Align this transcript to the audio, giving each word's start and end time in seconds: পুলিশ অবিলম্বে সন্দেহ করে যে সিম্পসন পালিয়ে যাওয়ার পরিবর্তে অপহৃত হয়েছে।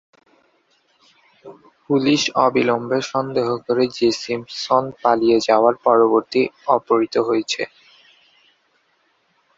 পুলিশ 1.85 2.21
অবিলম্বে 2.45 2.99
সন্দেহ 3.11 3.47
করে 3.65 3.83
যে 3.97 4.07
সিম্পসন 4.21 4.83
পালিয়ে 5.01 5.37
যাওয়ার 5.47 5.75
পরিবর্তে 5.85 6.41
অপহৃত 6.67 7.15
হয়েছে। 7.27 7.61